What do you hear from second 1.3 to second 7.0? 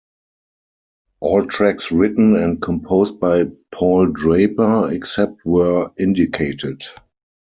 tracks written and composed by Paul Draper; Except where indicated.